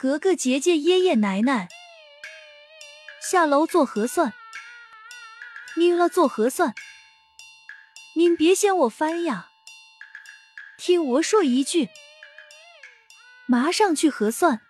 [0.00, 1.68] 格格姐姐、爷爷奶奶，
[3.20, 4.32] 下楼做核酸。
[5.76, 6.74] 您了做核酸，
[8.16, 9.50] 您别嫌我烦呀，
[10.78, 11.90] 听我说一句，
[13.46, 14.62] 马上去核酸。